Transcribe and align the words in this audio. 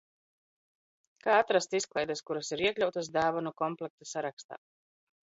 Kā 1.25 1.35
atrast 1.41 1.75
izklaides, 1.79 2.23
kuras 2.29 2.49
ir 2.57 2.63
iekļautas 2.71 3.11
dāvanu 3.19 3.53
komplekta 3.63 4.09
sarakstā? 4.15 4.59